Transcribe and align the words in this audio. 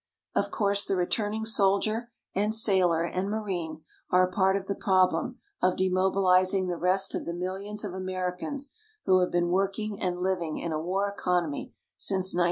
Of 0.33 0.49
course, 0.49 0.83
the 0.83 0.95
returning 0.95 1.45
soldier 1.45 2.09
and 2.33 2.55
sailor 2.55 3.03
and 3.03 3.29
marine 3.29 3.83
are 4.09 4.27
a 4.27 4.31
part 4.31 4.55
of 4.55 4.65
the 4.65 4.73
problem 4.73 5.39
of 5.61 5.75
demobilizing 5.77 6.67
the 6.67 6.75
rest 6.77 7.13
of 7.13 7.23
the 7.25 7.35
millions 7.35 7.83
of 7.85 7.93
Americans 7.93 8.71
who 9.05 9.19
have 9.19 9.29
been 9.29 9.49
working 9.49 10.01
and 10.01 10.17
living 10.17 10.57
in 10.57 10.71
a 10.71 10.81
war 10.81 11.07
economy 11.07 11.75
since 11.99 12.33
1941. 12.33 12.39